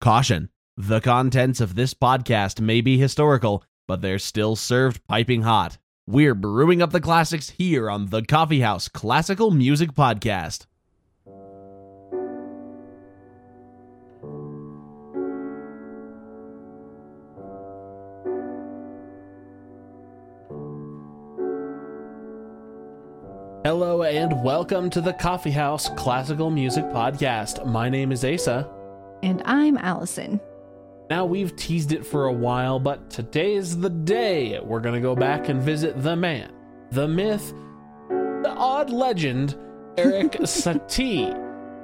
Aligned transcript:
Caution 0.00 0.48
the 0.78 1.02
contents 1.02 1.60
of 1.60 1.74
this 1.74 1.92
podcast 1.92 2.58
may 2.58 2.80
be 2.80 2.96
historical, 2.96 3.62
but 3.86 4.00
they're 4.00 4.18
still 4.18 4.56
served 4.56 5.06
piping 5.06 5.42
hot. 5.42 5.76
We're 6.06 6.34
brewing 6.34 6.80
up 6.80 6.90
the 6.90 7.02
classics 7.02 7.50
here 7.50 7.90
on 7.90 8.06
the 8.06 8.22
Coffee 8.22 8.60
House 8.60 8.88
Classical 8.88 9.50
Music 9.50 9.92
Podcast. 9.92 10.64
Hello 23.66 24.02
and 24.04 24.42
welcome 24.42 24.88
to 24.88 25.02
the 25.02 25.12
Coffee 25.12 25.50
House 25.50 25.90
Classical 25.90 26.48
Music 26.48 26.86
Podcast. 26.86 27.66
My 27.66 27.90
name 27.90 28.12
is 28.12 28.24
Asa. 28.24 28.79
And 29.22 29.42
I'm 29.44 29.76
Allison. 29.76 30.40
Now, 31.10 31.24
we've 31.24 31.54
teased 31.56 31.92
it 31.92 32.06
for 32.06 32.26
a 32.26 32.32
while, 32.32 32.78
but 32.78 33.10
today 33.10 33.54
is 33.54 33.78
the 33.78 33.90
day 33.90 34.60
we're 34.60 34.80
going 34.80 34.94
to 34.94 35.00
go 35.00 35.16
back 35.16 35.48
and 35.48 35.60
visit 35.60 36.00
the 36.02 36.16
man, 36.16 36.52
the 36.92 37.08
myth, 37.08 37.52
the 38.08 38.54
odd 38.56 38.90
legend, 38.90 39.58
Erik 39.98 40.32
Satie. 40.42 41.36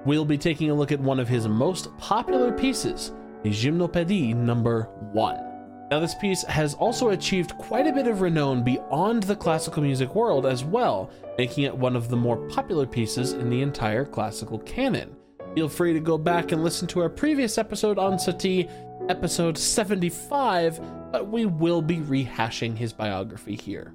We'll 0.06 0.24
be 0.24 0.38
taking 0.38 0.70
a 0.70 0.74
look 0.74 0.92
at 0.92 1.00
one 1.00 1.18
of 1.18 1.28
his 1.28 1.48
most 1.48 1.94
popular 1.98 2.52
pieces, 2.52 3.12
the 3.42 3.50
Gymnopédie 3.50 4.34
number 4.34 4.84
1. 5.12 5.46
Now, 5.90 6.00
this 6.00 6.14
piece 6.14 6.42
has 6.44 6.74
also 6.74 7.10
achieved 7.10 7.58
quite 7.58 7.86
a 7.86 7.92
bit 7.92 8.06
of 8.06 8.20
renown 8.20 8.62
beyond 8.62 9.24
the 9.24 9.36
classical 9.36 9.82
music 9.82 10.14
world 10.14 10.46
as 10.46 10.64
well, 10.64 11.10
making 11.36 11.64
it 11.64 11.76
one 11.76 11.96
of 11.96 12.08
the 12.08 12.16
more 12.16 12.36
popular 12.48 12.86
pieces 12.86 13.32
in 13.32 13.50
the 13.50 13.60
entire 13.62 14.04
classical 14.04 14.60
canon. 14.60 15.16
Feel 15.56 15.70
free 15.70 15.94
to 15.94 16.00
go 16.00 16.18
back 16.18 16.52
and 16.52 16.62
listen 16.62 16.86
to 16.88 17.00
our 17.00 17.08
previous 17.08 17.56
episode 17.56 17.98
on 17.98 18.18
Satie, 18.18 18.70
episode 19.08 19.56
75, 19.56 20.78
but 21.10 21.28
we 21.28 21.46
will 21.46 21.80
be 21.80 21.96
rehashing 21.96 22.76
his 22.76 22.92
biography 22.92 23.56
here. 23.56 23.94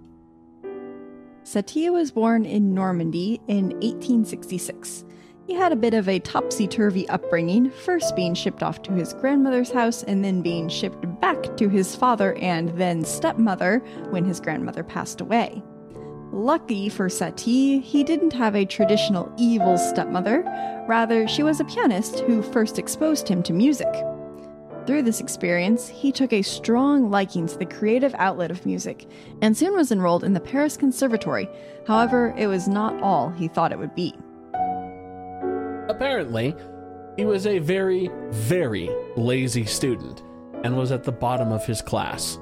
Satie 1.44 1.94
was 1.94 2.09
born 2.09 2.45
in 2.45 2.73
Normandy 2.73 3.39
in 3.47 3.66
1866. 3.81 5.05
He 5.45 5.53
had 5.53 5.72
a 5.72 5.75
bit 5.75 5.94
of 5.94 6.09
a 6.09 6.17
topsy 6.17 6.67
turvy 6.67 7.08
upbringing, 7.09 7.69
first 7.69 8.16
being 8.16 8.33
shipped 8.33 8.63
off 8.63 8.81
to 8.81 8.94
his 8.94 9.13
grandmother's 9.13 9.69
house 9.69 10.02
and 10.02 10.25
then 10.25 10.41
being 10.41 10.67
shipped 10.67 11.05
back 11.22 11.55
to 11.57 11.69
his 11.69 11.95
father 11.95 12.33
and 12.38 12.69
then 12.69 13.05
stepmother 13.05 13.83
when 14.09 14.25
his 14.25 14.39
grandmother 14.39 14.83
passed 14.83 15.22
away. 15.22 15.61
Lucky 16.31 16.87
for 16.87 17.09
Satie, 17.09 17.83
he 17.83 18.05
didn't 18.05 18.31
have 18.31 18.55
a 18.55 18.65
traditional 18.65 19.29
evil 19.37 19.77
stepmother, 19.77 20.43
rather, 20.88 21.27
she 21.27 21.43
was 21.43 21.59
a 21.59 21.65
pianist 21.65 22.21
who 22.21 22.41
first 22.41 22.79
exposed 22.79 23.27
him 23.27 23.43
to 23.43 23.51
music. 23.51 23.93
Through 24.88 25.03
this 25.03 25.19
experience, 25.19 25.89
he 25.89 26.11
took 26.11 26.31
a 26.31 26.41
strong 26.41 27.11
liking 27.11 27.47
to 27.47 27.57
the 27.57 27.65
creative 27.65 28.15
outlet 28.17 28.49
of 28.49 28.65
music 28.65 29.07
and 29.41 29.55
soon 29.55 29.73
was 29.73 29.91
enrolled 29.91 30.23
in 30.23 30.33
the 30.33 30.39
Paris 30.39 30.77
Conservatory. 30.77 31.49
However, 31.85 32.33
it 32.38 32.47
was 32.47 32.67
not 32.67 33.01
all 33.03 33.29
he 33.29 33.49
thought 33.49 33.73
it 33.73 33.79
would 33.79 33.93
be. 33.93 34.16
Apparently, 35.89 36.55
he 37.17 37.25
was 37.25 37.45
a 37.45 37.59
very, 37.59 38.09
very 38.29 38.89
lazy 39.17 39.66
student 39.66 40.23
and 40.63 40.77
was 40.77 40.91
at 40.91 41.03
the 41.03 41.11
bottom 41.11 41.51
of 41.51 41.66
his 41.66 41.81
class. 41.81 42.39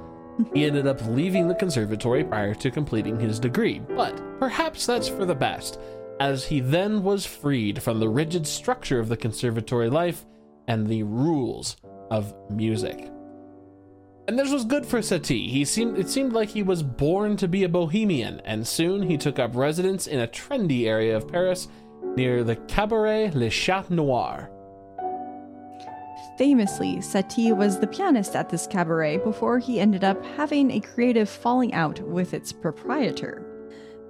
He 0.54 0.66
ended 0.66 0.88
up 0.88 1.06
leaving 1.06 1.48
the 1.48 1.56
conservatory 1.56 2.24
prior 2.24 2.54
to 2.56 2.72
completing 2.72 3.20
his 3.20 3.40
degree, 3.40 3.80
but 3.80 4.22
perhaps 4.40 4.86
that's 4.86 5.08
for 5.08 5.26
the 5.26 5.36
best, 5.36 5.80
as 6.20 6.46
he 6.46 6.60
then 6.60 7.04
was 7.04 7.26
freed 7.26 7.82
from 7.82 8.00
the 8.00 8.10
rigid 8.10 8.48
structure 8.48 9.00
of 9.00 9.10
the 9.10 9.18
conservatory 9.18 9.90
life 9.90 10.26
and 10.68 10.88
the 10.88 11.04
rules 11.04 11.78
of 12.10 12.34
music. 12.50 13.12
And 14.28 14.38
this 14.38 14.52
was 14.52 14.64
good 14.64 14.86
for 14.86 15.00
Satie. 15.00 15.50
He 15.50 15.66
seemed 15.66 15.98
it 15.98 16.08
seemed 16.08 16.34
like 16.34 16.50
he 16.50 16.62
was 16.62 16.84
born 16.84 17.36
to 17.38 17.48
be 17.48 17.64
a 17.64 17.70
bohemian, 17.70 18.42
and 18.46 18.68
soon 18.68 19.02
he 19.02 19.18
took 19.18 19.40
up 19.40 19.56
residence 19.56 20.06
in 20.06 20.20
a 20.20 20.28
trendy 20.28 20.86
area 20.86 21.18
of 21.18 21.28
Paris 21.28 21.68
near 22.16 22.44
the 22.44 22.56
Cabaret 22.56 23.32
Le 23.32 23.50
Chat 23.50 23.90
Noir. 23.90 24.52
Famously, 26.40 27.00
Satie 27.00 27.54
was 27.54 27.82
the 27.82 27.88
pianist 27.88 28.34
at 28.34 28.48
this 28.48 28.66
cabaret 28.66 29.18
before 29.18 29.60
he 29.60 29.82
ended 29.82 30.06
up 30.06 30.24
having 30.38 30.72
a 30.72 30.80
creative 30.80 31.28
falling 31.28 31.74
out 31.74 32.00
with 32.00 32.34
its 32.34 32.54
proprietor. 32.54 33.46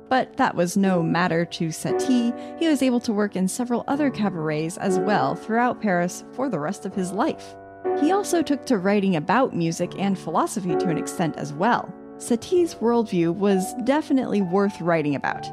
But 0.09 0.37
that 0.37 0.53
was 0.53 0.77
no 0.77 1.01
matter 1.01 1.43
to 1.45 1.69
Satie. 1.69 2.59
He 2.59 2.67
was 2.67 2.83
able 2.83 2.99
to 2.99 3.13
work 3.13 3.35
in 3.35 3.47
several 3.47 3.83
other 3.87 4.11
cabarets 4.11 4.77
as 4.77 4.99
well 4.99 5.33
throughout 5.33 5.81
Paris 5.81 6.23
for 6.33 6.49
the 6.49 6.59
rest 6.59 6.85
of 6.85 6.93
his 6.93 7.11
life. 7.11 7.55
He 7.99 8.11
also 8.11 8.43
took 8.43 8.63
to 8.67 8.77
writing 8.77 9.15
about 9.15 9.55
music 9.55 9.93
and 9.97 10.15
philosophy 10.15 10.75
to 10.75 10.89
an 10.89 10.99
extent 10.99 11.35
as 11.35 11.51
well. 11.51 11.91
Satie's 12.17 12.75
worldview 12.75 13.33
was 13.33 13.73
definitely 13.85 14.43
worth 14.43 14.79
writing 14.81 15.15
about. 15.15 15.47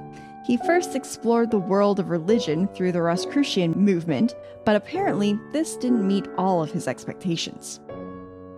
He 0.46 0.56
first 0.58 0.94
explored 0.94 1.50
the 1.50 1.58
world 1.58 1.98
of 1.98 2.08
religion 2.08 2.68
through 2.68 2.92
the 2.92 3.02
Rosicrucian 3.02 3.72
movement, 3.72 4.36
but 4.64 4.76
apparently 4.76 5.36
this 5.50 5.76
didn't 5.76 6.06
meet 6.06 6.28
all 6.38 6.62
of 6.62 6.70
his 6.70 6.86
expectations. 6.86 7.80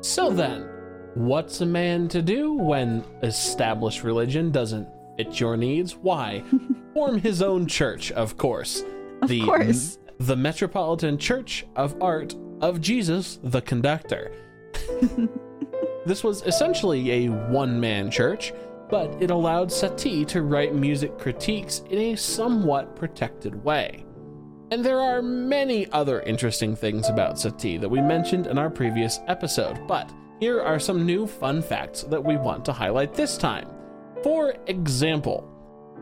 So 0.03 0.31
then, 0.31 0.69
what's 1.15 1.63
a 1.63 1.67
man 1.67 2.07
to 2.09 2.21
do 2.21 2.53
when 2.53 3.05
established 3.23 4.05
religion 4.05 4.51
doesn't 4.51 4.87
fit 5.17 5.41
your 5.41 5.57
needs? 5.57 5.97
Why? 5.97 6.45
Form 6.95 7.19
his 7.21 7.41
own 7.41 7.67
church, 7.67 8.13
of 8.13 8.37
course. 8.37 8.85
Of 9.23 9.31
the, 9.31 9.41
course. 9.41 9.99
The 10.19 10.37
Metropolitan 10.37 11.17
Church 11.17 11.65
of 11.75 11.97
Art 12.03 12.35
of 12.61 12.83
Jesus 12.83 13.39
the 13.43 13.63
Conductor. 13.63 14.33
this 16.05 16.23
was 16.23 16.43
essentially 16.43 17.25
a 17.25 17.29
one 17.29 17.81
man 17.81 18.11
church 18.11 18.53
but 18.89 19.15
it 19.21 19.31
allowed 19.31 19.69
Satie 19.69 20.27
to 20.29 20.43
write 20.43 20.75
music 20.75 21.19
critiques 21.19 21.83
in 21.91 21.99
a 21.99 22.17
somewhat 22.17 22.97
protected 22.97 23.63
way. 23.65 24.05
And 24.71 24.85
there 24.85 25.01
are 25.01 25.23
many 25.23 25.91
other 25.93 26.21
interesting 26.21 26.77
things 26.77 27.09
about 27.09 27.37
Satie 27.37 27.81
that 27.81 27.89
we 27.89 28.01
mentioned 28.01 28.47
in 28.47 28.59
our 28.59 28.71
previous 28.71 29.21
episode, 29.27 29.87
but 29.87 30.13
here 30.41 30.61
are 30.61 30.79
some 30.79 31.07
new 31.07 31.27
fun 31.27 31.63
facts 31.63 32.03
that 32.05 32.23
we 32.23 32.37
want 32.37 32.65
to 32.67 32.73
highlight 32.73 33.15
this 33.15 33.37
time. 33.39 33.69
For 34.23 34.55
example, 34.67 35.49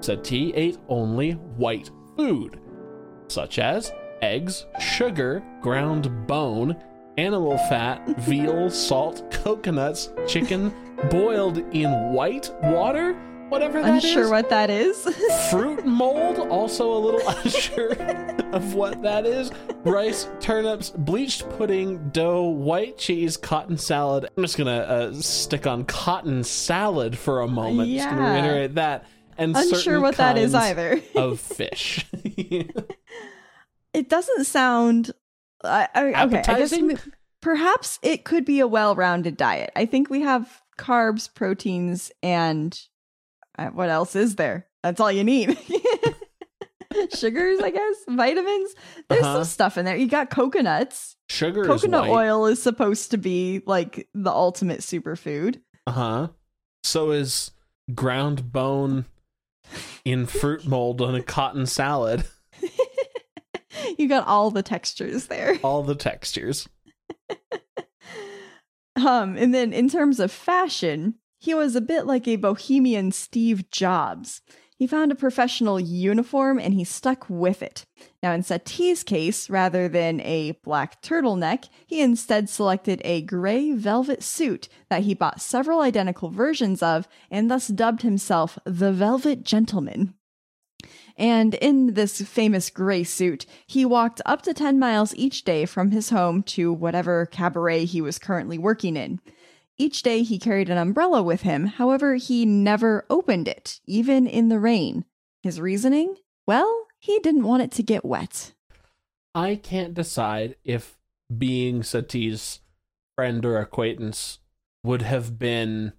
Satie 0.01 0.53
ate 0.55 0.79
only 0.89 1.33
white 1.33 1.91
food, 2.17 2.61
such 3.29 3.59
as 3.59 3.93
eggs, 4.23 4.67
sugar, 4.81 5.43
ground 5.61 6.27
bone, 6.27 6.77
animal 7.19 7.57
fat, 7.57 8.07
veal, 8.21 8.69
salt, 8.69 9.31
coconuts, 9.31 10.11
chicken, 10.27 10.73
boiled 11.11 11.59
in 11.75 11.91
white 12.13 12.51
water, 12.63 13.15
whatever 13.49 13.81
that 13.83 13.95
Unsure 13.95 14.25
is. 14.25 14.31
what 14.31 14.49
that 14.51 14.71
is. 14.71 15.03
Fruit 15.51 15.85
mold, 15.87 16.39
also 16.51 16.93
a 16.93 16.99
little 16.99 17.29
unsure 17.29 17.93
of 18.53 18.75
what 18.75 19.03
that 19.03 19.25
is. 19.27 19.51
Rice, 19.85 20.29
turnips, 20.41 20.91
bleached 20.91 21.49
pudding, 21.51 22.09
dough, 22.11 22.45
white 22.49 22.99
cheese, 22.99 23.37
cotton 23.37 23.79
salad. 23.79 24.29
I'm 24.37 24.43
just 24.43 24.59
gonna 24.59 24.71
uh, 24.79 25.13
stick 25.15 25.67
on 25.67 25.85
cotton 25.85 26.43
salad 26.45 27.17
for 27.17 27.41
a 27.41 27.49
moment. 27.49 27.91
Just 27.91 28.09
gonna 28.09 28.23
Yeah. 28.23 28.43
reiterate 28.43 28.75
that. 28.77 29.05
And 29.39 29.55
Unsure 29.55 30.01
what 30.01 30.17
that 30.17 30.39
is 30.39 30.55
either. 30.55 31.01
of 31.15 31.39
fish. 31.39 32.07
it 33.93 34.09
doesn't 34.09 34.45
sound. 34.47 35.13
I, 35.63 35.89
I, 35.95 36.25
okay, 36.25 36.39
I 36.47 36.59
guess 36.59 36.75
perhaps 37.41 37.99
it 38.03 38.25
could 38.25 38.45
be 38.45 38.61
a 38.61 38.67
well-rounded 38.67 39.37
diet. 39.37 39.71
I 39.77 39.87
think 39.87 40.11
we 40.11 40.23
have 40.23 40.63
carbs, 40.79 41.33
proteins, 41.33 42.13
and 42.23 42.79
uh, 43.59 43.69
what 43.69 43.89
else 43.89 44.15
is 44.17 44.37
there? 44.37 44.67
That's 44.83 45.01
all 45.01 45.11
you 45.13 45.25
need. 45.25 45.59
Sugars, 47.15 47.61
I 47.61 47.71
guess, 47.71 47.97
vitamins. 48.09 48.75
There's 49.09 49.23
Uh-huh. 49.23 49.35
some 49.35 49.45
stuff 49.45 49.77
in 49.79 49.85
there. 49.85 49.97
You 49.97 50.09
got 50.09 50.31
coconuts. 50.31 51.17
Sugar 51.29 51.65
Coconut 51.65 52.09
oil 52.09 52.47
is 52.47 52.63
supposed 52.63 53.11
to 53.11 53.19
be 53.19 53.63
like 53.67 54.09
the 54.15 54.31
ultimate 54.31 54.81
superfood. 54.81 55.61
Uh 55.87 55.91
huh. 55.93 56.29
So 56.85 57.11
is 57.11 57.51
ground 57.95 58.53
bone 58.53 59.07
in 60.05 60.27
fruit 60.27 60.67
mold 60.67 61.03
on 61.03 61.15
a 61.15 61.23
cotton 61.23 61.67
salad. 61.67 62.25
you 63.99 64.09
got 64.09 64.27
all 64.27 64.51
the 64.51 64.63
textures 64.63 65.27
there. 65.27 65.59
All 65.63 65.83
the 65.83 65.97
textures. 65.97 66.69
Um, 69.07 69.37
and 69.37 69.55
then 69.55 69.73
in 69.73 69.89
terms 69.89 70.19
of 70.19 70.33
fashion, 70.33 71.15
he 71.39 71.55
was 71.55 71.77
a 71.77 71.81
bit 71.81 72.07
like 72.07 72.27
a 72.27 72.37
bohemian 72.37 73.13
Steve 73.13 73.71
Jobs. 73.71 74.41
He 74.77 74.87
found 74.87 75.13
a 75.13 75.15
professional 75.15 75.79
uniform 75.81 76.59
and 76.59 76.75
he 76.75 76.83
stuck 76.83 77.25
with 77.31 77.63
it. 77.63 77.87
Now, 78.23 78.33
in 78.33 78.43
Satie's 78.43 79.05
case, 79.05 79.49
rather 79.49 79.89
than 79.89 80.21
a 80.21 80.59
black 80.65 81.01
turtleneck, 81.03 81.69
he 81.87 82.03
instead 82.03 82.51
selected 82.51 83.01
a 83.05 83.23
gray 83.23 83.73
velvet 83.73 84.25
suit 84.25 84.69
that 84.91 85.05
he 85.05 85.15
bought 85.15 85.41
several 85.41 85.81
identical 85.81 86.29
versions 86.29 86.83
of 86.83 87.09
and 87.31 87.49
thus 87.49 87.69
dubbed 87.69 88.03
himself 88.03 88.59
the 88.65 88.93
Velvet 88.93 89.45
Gentleman. 89.45 90.15
And 91.17 91.55
in 91.55 91.95
this 91.95 92.21
famous 92.21 92.69
gray 92.69 93.03
suit, 93.03 93.47
he 93.67 93.85
walked 93.85 94.21
up 94.27 94.43
to 94.43 94.53
10 94.53 94.79
miles 94.79 95.15
each 95.15 95.45
day 95.45 95.65
from 95.65 95.91
his 95.91 96.11
home 96.11 96.43
to 96.45 96.73
whatever 96.73 97.27
cabaret 97.27 97.87
he 97.87 98.01
was 98.01 98.19
currently 98.19 98.59
working 98.59 98.97
in. 98.97 99.21
Each 99.79 100.03
day 100.03 100.23
he 100.23 100.39
carried 100.39 100.71
an 100.71 100.79
umbrella 100.79 101.23
with 101.23 101.43
him, 101.43 101.67
however, 101.67 102.15
he 102.15 102.45
never 102.45 103.07
opened 103.11 103.49
it, 103.49 103.81
even 103.87 104.27
in 104.27 104.49
the 104.49 104.59
rain. 104.59 105.05
His 105.43 105.61
reasoning? 105.61 106.17
Well, 106.47 106.87
he 106.99 107.19
didn't 107.21 107.45
want 107.45 107.63
it 107.63 107.71
to 107.73 107.83
get 107.83 108.05
wet. 108.05 108.53
I 109.35 109.57
can't 109.57 109.95
decide 109.95 110.57
if 110.65 110.99
being 111.37 111.83
Satie's 111.83 112.61
friend 113.17 113.45
or 113.45 113.59
acquaintance 113.59 114.39
would 114.83 115.03
have 115.03 115.39
been 115.39 115.93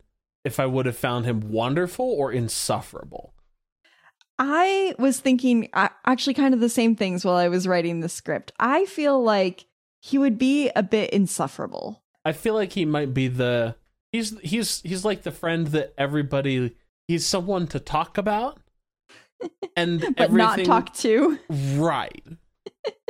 if 0.43 0.59
I 0.59 0.65
would 0.65 0.85
have 0.85 0.97
found 0.97 1.25
him 1.25 1.51
wonderful 1.51 2.05
or 2.05 2.31
insufferable. 2.31 3.33
I 4.39 4.93
was 4.99 5.19
thinking 5.19 5.69
uh, 5.73 5.89
actually 6.05 6.35
kind 6.35 6.53
of 6.53 6.59
the 6.59 6.69
same 6.69 6.95
things 6.95 7.25
while 7.25 7.35
I 7.35 7.47
was 7.47 7.67
writing 7.67 7.99
the 7.99 8.09
script. 8.09 8.51
I 8.59 8.85
feel 8.85 9.21
like 9.21 9.65
he 9.99 10.17
would 10.17 10.37
be 10.37 10.69
a 10.75 10.83
bit 10.83 11.09
insufferable. 11.11 12.03
I 12.23 12.33
feel 12.33 12.53
like 12.53 12.73
he 12.73 12.85
might 12.85 13.13
be 13.13 13.27
the 13.27 13.75
he's 14.11 14.37
he's 14.39 14.81
he's 14.81 15.05
like 15.05 15.23
the 15.23 15.31
friend 15.31 15.67
that 15.67 15.93
everybody 15.97 16.75
he's 17.07 17.25
someone 17.25 17.67
to 17.67 17.79
talk 17.79 18.17
about 18.17 18.59
and 19.75 20.15
but 20.17 20.31
not 20.31 20.63
talk 20.63 20.93
to. 20.95 21.39
Right. 21.49 22.23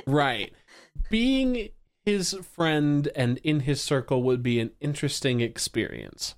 right. 0.06 0.54
Being 1.10 1.70
his 2.06 2.34
friend 2.34 3.10
and 3.16 3.38
in 3.40 3.62
his 3.62 3.82
circle 3.82 4.24
would 4.24 4.42
be 4.42 4.60
an 4.60 4.72
interesting 4.80 5.42
experience. 5.42 6.36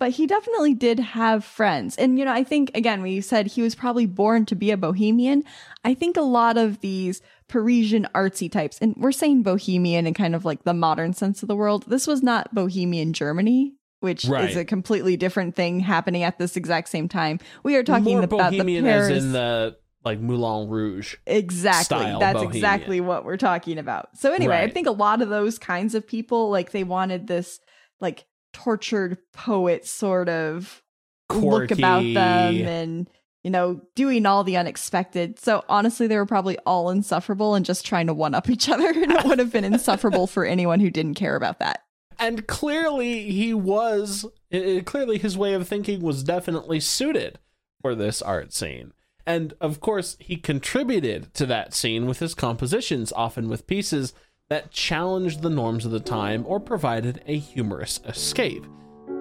But 0.00 0.12
he 0.12 0.26
definitely 0.26 0.74
did 0.74 0.98
have 0.98 1.44
friends. 1.44 1.94
And, 1.96 2.18
you 2.18 2.24
know, 2.24 2.32
I 2.32 2.42
think, 2.42 2.70
again, 2.74 3.02
when 3.02 3.12
you 3.12 3.20
said 3.20 3.46
he 3.46 3.62
was 3.62 3.74
probably 3.74 4.06
born 4.06 4.46
to 4.46 4.56
be 4.56 4.70
a 4.70 4.76
bohemian, 4.76 5.44
I 5.84 5.92
think 5.94 6.16
a 6.16 6.22
lot 6.22 6.56
of 6.56 6.80
these 6.80 7.20
Parisian 7.48 8.08
artsy 8.14 8.50
types, 8.50 8.78
and 8.80 8.96
we're 8.96 9.12
saying 9.12 9.42
bohemian 9.42 10.06
in 10.06 10.14
kind 10.14 10.34
of 10.34 10.44
like 10.46 10.64
the 10.64 10.74
modern 10.74 11.12
sense 11.12 11.42
of 11.42 11.48
the 11.48 11.54
world, 11.54 11.84
this 11.86 12.06
was 12.06 12.22
not 12.22 12.52
bohemian 12.54 13.12
Germany 13.12 13.74
which 14.00 14.24
right. 14.24 14.48
is 14.48 14.56
a 14.56 14.64
completely 14.64 15.14
different 15.14 15.54
thing 15.54 15.80
happening 15.80 16.22
at 16.22 16.38
this 16.38 16.56
exact 16.56 16.88
same 16.88 17.06
time. 17.06 17.38
We 17.62 17.76
are 17.76 17.82
talking 17.82 18.14
More 18.14 18.24
about 18.24 18.50
bohemian 18.50 18.82
the 18.82 18.90
Paris, 18.90 19.10
as 19.10 19.24
in 19.24 19.32
the 19.32 19.76
like 20.04 20.18
Moulin 20.18 20.68
Rouge. 20.68 21.16
Exactly. 21.26 21.98
That's 21.98 22.34
bohemian. 22.34 22.56
exactly 22.56 23.00
what 23.00 23.24
we're 23.24 23.36
talking 23.36 23.78
about. 23.78 24.16
So 24.16 24.32
anyway, 24.32 24.54
right. 24.54 24.70
I 24.70 24.72
think 24.72 24.86
a 24.86 24.92
lot 24.92 25.20
of 25.20 25.28
those 25.28 25.58
kinds 25.58 25.94
of 25.94 26.06
people 26.06 26.50
like 26.50 26.72
they 26.72 26.84
wanted 26.84 27.26
this 27.26 27.60
like 28.00 28.24
tortured 28.52 29.18
poet 29.32 29.86
sort 29.86 30.28
of 30.28 30.82
Quirky. 31.28 31.46
look 31.46 31.70
about 31.70 32.02
them 32.02 32.66
and 32.66 33.10
you 33.42 33.50
know, 33.50 33.80
doing 33.94 34.26
all 34.26 34.44
the 34.44 34.58
unexpected. 34.58 35.38
So 35.38 35.64
honestly, 35.66 36.06
they 36.06 36.18
were 36.18 36.26
probably 36.26 36.58
all 36.66 36.90
insufferable 36.90 37.54
and 37.54 37.64
just 37.64 37.86
trying 37.86 38.06
to 38.08 38.12
one 38.12 38.34
up 38.34 38.50
each 38.50 38.68
other. 38.68 38.90
And 38.90 39.10
it 39.12 39.24
would 39.24 39.38
have 39.38 39.50
been 39.50 39.64
insufferable 39.64 40.26
for 40.26 40.44
anyone 40.44 40.78
who 40.78 40.90
didn't 40.90 41.14
care 41.14 41.36
about 41.36 41.58
that 41.60 41.82
and 42.20 42.46
clearly 42.46 43.30
he 43.30 43.52
was 43.54 44.26
it, 44.50 44.84
clearly 44.84 45.18
his 45.18 45.36
way 45.36 45.54
of 45.54 45.66
thinking 45.66 46.02
was 46.02 46.22
definitely 46.22 46.78
suited 46.78 47.38
for 47.80 47.94
this 47.94 48.22
art 48.22 48.52
scene 48.52 48.92
and 49.26 49.54
of 49.60 49.80
course 49.80 50.16
he 50.20 50.36
contributed 50.36 51.32
to 51.34 51.46
that 51.46 51.74
scene 51.74 52.06
with 52.06 52.20
his 52.20 52.34
compositions 52.34 53.12
often 53.16 53.48
with 53.48 53.66
pieces 53.66 54.12
that 54.50 54.70
challenged 54.70 55.40
the 55.40 55.50
norms 55.50 55.86
of 55.86 55.90
the 55.90 56.00
time 56.00 56.44
or 56.46 56.60
provided 56.60 57.22
a 57.26 57.38
humorous 57.38 58.00
escape 58.06 58.66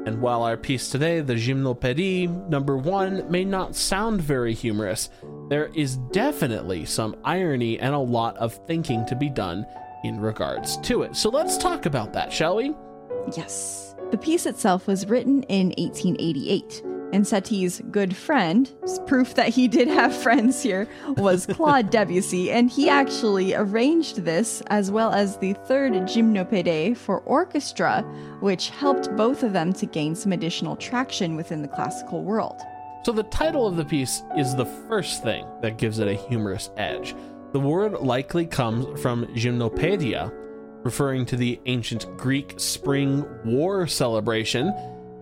and 0.05 0.21
while 0.21 0.43
our 0.43 0.57
piece 0.57 0.89
today, 0.89 1.19
the 1.19 1.35
Gymnopédie 1.35 2.49
number 2.49 2.77
one, 2.77 3.29
may 3.29 3.43
not 3.43 3.75
sound 3.75 4.21
very 4.21 4.53
humorous, 4.53 5.09
there 5.49 5.67
is 5.75 5.97
definitely 5.97 6.85
some 6.85 7.15
irony 7.23 7.79
and 7.79 7.93
a 7.93 7.99
lot 7.99 8.37
of 8.37 8.59
thinking 8.65 9.05
to 9.07 9.15
be 9.15 9.29
done 9.29 9.65
in 10.03 10.19
regards 10.19 10.77
to 10.77 11.03
it. 11.03 11.15
So 11.15 11.29
let's 11.29 11.57
talk 11.57 11.85
about 11.85 12.13
that, 12.13 12.31
shall 12.31 12.55
we? 12.55 12.73
Yes. 13.35 13.95
The 14.11 14.17
piece 14.17 14.45
itself 14.45 14.87
was 14.87 15.05
written 15.05 15.43
in 15.43 15.67
1888, 15.77 16.81
and 17.11 17.25
Satie's 17.25 17.81
good 17.91 18.15
friend, 18.15 18.71
proof 19.07 19.35
that 19.35 19.49
he 19.49 19.67
did 19.67 19.87
have 19.87 20.15
friends 20.23 20.61
here, 20.61 20.87
was 21.17 21.45
Claude 21.45 21.89
Debussy, 21.91 22.51
and 22.51 22.69
he 22.69 22.89
actually 22.89 23.53
arranged 23.53 24.17
this 24.17 24.61
as 24.67 24.91
well 24.91 25.11
as 25.11 25.37
the 25.37 25.53
third 25.65 25.93
Gymnopédie 25.93 26.95
for 26.95 27.21
orchestra, 27.21 28.01
which 28.41 28.69
helped 28.69 29.15
both 29.15 29.43
of 29.43 29.53
them 29.53 29.73
to 29.73 29.85
gain 29.85 30.15
some 30.15 30.31
additional 30.31 30.75
traction 30.75 31.35
within 31.35 31.61
the 31.61 31.67
classical 31.67 32.23
world. 32.23 32.61
So 33.03 33.11
the 33.11 33.23
title 33.23 33.65
of 33.65 33.77
the 33.77 33.85
piece 33.85 34.23
is 34.37 34.55
the 34.55 34.65
first 34.65 35.23
thing 35.23 35.45
that 35.61 35.77
gives 35.77 35.99
it 35.99 36.07
a 36.07 36.13
humorous 36.13 36.69
edge. 36.77 37.15
The 37.53 37.59
word 37.59 37.93
likely 37.93 38.45
comes 38.45 39.01
from 39.01 39.25
gymnopedia, 39.27 40.31
referring 40.83 41.25
to 41.27 41.35
the 41.35 41.59
ancient 41.65 42.05
Greek 42.17 42.55
spring 42.57 43.25
war 43.43 43.87
celebration, 43.87 44.73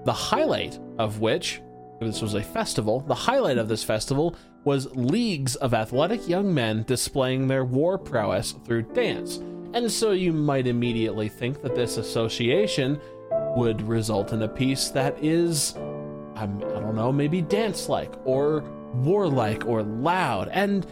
the 0.06 0.14
highlight 0.14 0.80
of 0.98 1.20
which, 1.20 1.62
this 2.00 2.22
was 2.22 2.36
a 2.36 2.44
festival, 2.44 3.02
the 3.02 3.16
highlight 3.16 3.58
of 3.58 3.68
this 3.68 3.84
festival 3.84 4.36
was 4.64 4.94
leagues 4.96 5.56
of 5.56 5.74
athletic 5.74 6.28
young 6.28 6.54
men 6.54 6.84
displaying 6.84 7.48
their 7.48 7.66
war 7.66 7.98
prowess 7.98 8.54
through 8.66 8.84
dance. 8.94 9.38
And 9.74 9.92
so 9.92 10.12
you 10.12 10.32
might 10.34 10.68
immediately 10.68 11.30
think 11.30 11.62
that 11.62 11.76
this 11.76 11.98
association 11.98 13.00
would 13.56 13.82
result 13.82 14.34
in 14.34 14.44
a 14.44 14.48
piece 14.48 14.90
that 14.90 15.24
is, 15.24 15.76
um, 16.36 16.62
I 16.76 16.80
don't 16.80 16.96
know, 16.96 17.12
maybe 17.12 17.42
dance 17.42 17.90
like 17.90 18.14
or 18.26 18.62
warlike 18.94 19.66
or 19.66 19.84
loud. 19.84 20.50
And 20.50 20.86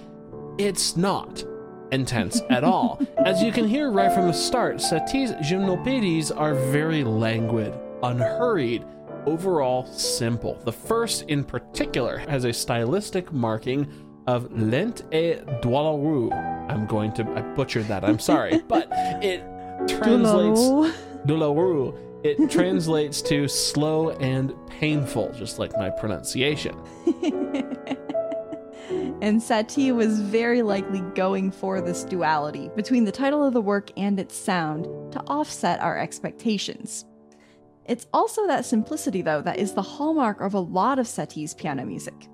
it's 0.57 0.97
not 0.97 1.43
intense 1.91 2.41
at 2.49 2.63
all. 2.65 3.01
As 3.17 3.41
you 3.41 3.51
can 3.51 3.67
hear 3.67 3.91
right 3.91 4.11
from 4.11 4.27
the 4.27 4.33
start, 4.33 4.81
Satie's 4.81 5.31
gymnopédies 5.33 6.35
are 6.35 6.55
very 6.55 7.03
languid, 7.03 7.73
unhurried, 8.03 8.85
overall 9.25 9.85
simple. 9.85 10.55
The 10.63 10.71
first 10.71 11.23
in 11.23 11.43
particular 11.43 12.17
has 12.17 12.45
a 12.45 12.53
stylistic 12.53 13.31
marking 13.31 13.87
of 14.27 14.51
lent 14.51 15.03
et 15.11 15.61
douloureux. 15.61 16.31
I'm 16.69 16.85
going 16.87 17.11
to 17.13 17.23
I 17.35 17.41
butchered 17.55 17.87
that. 17.87 18.03
I'm 18.03 18.19
sorry, 18.19 18.61
but 18.67 18.87
it 18.91 19.43
translates 19.87 20.61
douloureux. 21.25 21.95
It 22.23 22.49
translates 22.49 23.21
to 23.23 23.47
slow 23.47 24.09
and 24.11 24.53
painful, 24.67 25.31
just 25.33 25.59
like 25.59 25.71
my 25.77 25.91
pronunciation. 25.91 26.75
and 29.21 29.39
Satie 29.39 29.93
was 29.93 30.19
very 30.19 30.63
likely 30.63 31.01
going 31.13 31.51
for 31.51 31.81
this 31.81 32.03
duality 32.03 32.71
between 32.75 33.05
the 33.05 33.11
title 33.11 33.45
of 33.45 33.53
the 33.53 33.61
work 33.61 33.91
and 33.95 34.19
its 34.19 34.35
sound 34.35 34.85
to 35.11 35.19
offset 35.27 35.79
our 35.81 35.99
expectations. 35.99 37.05
It's 37.87 38.07
also 38.13 38.47
that 38.47 38.65
simplicity, 38.65 39.21
though, 39.21 39.41
that 39.41 39.59
is 39.59 39.73
the 39.73 39.81
hallmark 39.81 40.41
of 40.41 40.53
a 40.53 40.59
lot 40.59 40.99
of 40.99 41.05
Satie's 41.05 41.53
piano 41.53 41.85
music. 41.85 42.27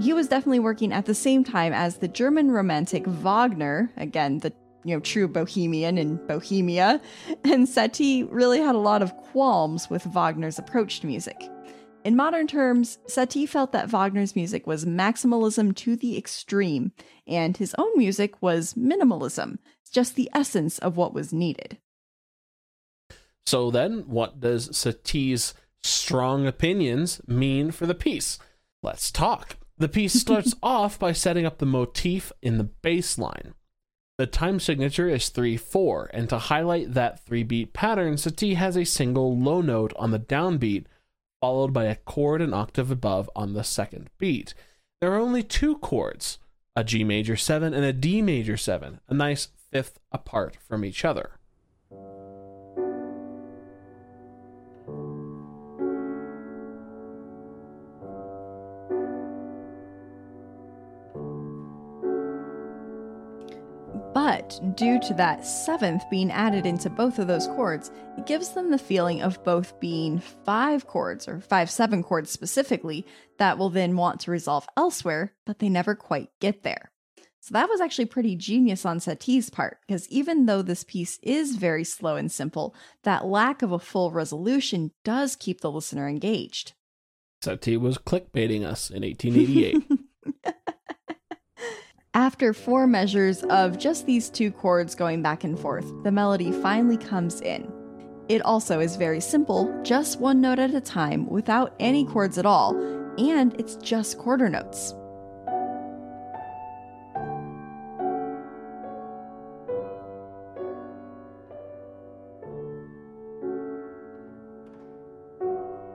He 0.00 0.12
was 0.12 0.28
definitely 0.28 0.60
working 0.60 0.92
at 0.92 1.06
the 1.06 1.14
same 1.14 1.44
time 1.44 1.72
as 1.72 1.98
the 1.98 2.08
German 2.08 2.50
romantic 2.50 3.06
Wagner, 3.06 3.92
again, 3.96 4.38
the 4.38 4.52
you 4.84 4.94
know, 4.94 5.00
true 5.00 5.26
bohemian 5.26 5.98
in 5.98 6.16
Bohemia, 6.26 7.00
and 7.44 7.66
Satie 7.66 8.26
really 8.30 8.60
had 8.60 8.74
a 8.74 8.78
lot 8.78 9.02
of 9.02 9.16
qualms 9.16 9.90
with 9.90 10.04
Wagner's 10.06 10.58
approach 10.58 11.00
to 11.00 11.06
music. 11.06 11.50
In 12.04 12.14
modern 12.14 12.46
terms, 12.46 12.98
Satie 13.08 13.48
felt 13.48 13.72
that 13.72 13.88
Wagner's 13.88 14.36
music 14.36 14.64
was 14.64 14.84
maximalism 14.84 15.74
to 15.76 15.96
the 15.96 16.16
extreme, 16.16 16.92
and 17.26 17.56
his 17.56 17.74
own 17.78 17.98
music 17.98 18.40
was 18.40 18.74
minimalism, 18.74 19.58
just 19.90 20.14
the 20.14 20.30
essence 20.32 20.78
of 20.78 20.96
what 20.96 21.12
was 21.12 21.32
needed. 21.32 21.78
So 23.46 23.70
then, 23.70 24.04
what 24.06 24.40
does 24.40 24.68
Satie's 24.70 25.54
strong 25.82 26.46
opinions 26.46 27.20
mean 27.26 27.70
for 27.70 27.86
the 27.86 27.94
piece? 27.94 28.38
Let's 28.82 29.10
talk. 29.10 29.56
The 29.78 29.88
piece 29.88 30.14
starts 30.20 30.54
off 30.62 30.98
by 30.98 31.12
setting 31.12 31.46
up 31.46 31.58
the 31.58 31.66
motif 31.66 32.32
in 32.42 32.58
the 32.58 32.64
bass 32.64 33.18
line. 33.18 33.54
The 34.18 34.26
time 34.26 34.60
signature 34.60 35.08
is 35.08 35.28
3 35.28 35.58
4, 35.58 36.10
and 36.14 36.28
to 36.30 36.38
highlight 36.38 36.94
that 36.94 37.24
three 37.24 37.42
beat 37.42 37.74
pattern, 37.74 38.14
Satie 38.14 38.56
has 38.56 38.76
a 38.76 38.84
single 38.84 39.36
low 39.36 39.60
note 39.60 39.92
on 39.96 40.10
the 40.10 40.18
downbeat 40.18 40.86
followed 41.40 41.72
by 41.72 41.84
a 41.84 41.96
chord 41.96 42.40
an 42.40 42.54
octave 42.54 42.90
above 42.90 43.30
on 43.36 43.52
the 43.52 43.62
second 43.62 44.10
beat. 44.18 44.54
There 45.00 45.12
are 45.12 45.20
only 45.20 45.42
two 45.42 45.76
chords, 45.78 46.38
a 46.74 46.82
G 46.82 47.04
major 47.04 47.36
7 47.36 47.74
and 47.74 47.84
a 47.84 47.92
D 47.92 48.22
major 48.22 48.56
7, 48.56 49.00
a 49.06 49.14
nice 49.14 49.48
fifth 49.70 50.00
apart 50.10 50.56
from 50.66 50.84
each 50.84 51.04
other. 51.04 51.35
But 64.46 64.76
due 64.76 65.00
to 65.00 65.14
that 65.14 65.44
seventh 65.44 66.08
being 66.08 66.30
added 66.30 66.66
into 66.66 66.88
both 66.88 67.18
of 67.18 67.26
those 67.26 67.48
chords, 67.48 67.90
it 68.16 68.26
gives 68.26 68.50
them 68.50 68.70
the 68.70 68.78
feeling 68.78 69.20
of 69.20 69.42
both 69.42 69.80
being 69.80 70.20
five 70.20 70.86
chords, 70.86 71.26
or 71.26 71.40
five 71.40 71.68
seven 71.68 72.04
chords 72.04 72.30
specifically, 72.30 73.04
that 73.38 73.58
will 73.58 73.70
then 73.70 73.96
want 73.96 74.20
to 74.20 74.30
resolve 74.30 74.68
elsewhere, 74.76 75.34
but 75.46 75.58
they 75.58 75.68
never 75.68 75.96
quite 75.96 76.28
get 76.40 76.62
there. 76.62 76.92
So 77.40 77.54
that 77.54 77.68
was 77.68 77.80
actually 77.80 78.04
pretty 78.04 78.36
genius 78.36 78.86
on 78.86 79.00
Satie's 79.00 79.50
part, 79.50 79.78
because 79.84 80.08
even 80.10 80.46
though 80.46 80.62
this 80.62 80.84
piece 80.84 81.18
is 81.24 81.56
very 81.56 81.82
slow 81.82 82.14
and 82.14 82.30
simple, 82.30 82.72
that 83.02 83.26
lack 83.26 83.62
of 83.62 83.72
a 83.72 83.80
full 83.80 84.12
resolution 84.12 84.92
does 85.04 85.34
keep 85.34 85.60
the 85.60 85.72
listener 85.72 86.08
engaged. 86.08 86.74
Satie 87.42 87.80
was 87.80 87.98
clickbaiting 87.98 88.64
us 88.64 88.90
in 88.90 89.02
1888. 89.02 89.86
After 92.16 92.54
four 92.54 92.86
measures 92.86 93.42
of 93.50 93.78
just 93.78 94.06
these 94.06 94.30
two 94.30 94.50
chords 94.50 94.94
going 94.94 95.20
back 95.20 95.44
and 95.44 95.58
forth, 95.58 95.84
the 96.02 96.10
melody 96.10 96.50
finally 96.50 96.96
comes 96.96 97.42
in. 97.42 97.70
It 98.30 98.40
also 98.40 98.80
is 98.80 98.96
very 98.96 99.20
simple, 99.20 99.78
just 99.82 100.18
one 100.18 100.40
note 100.40 100.58
at 100.58 100.72
a 100.72 100.80
time 100.80 101.26
without 101.28 101.74
any 101.78 102.06
chords 102.06 102.38
at 102.38 102.46
all, 102.46 102.74
and 103.18 103.54
it's 103.60 103.76
just 103.76 104.16
quarter 104.16 104.48
notes. 104.48 104.94